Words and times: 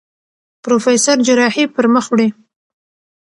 پروفېسر 0.63 1.17
جراحي 1.27 1.65
پر 1.73 1.85
مخ 1.93 2.05
وړي. 2.11 2.27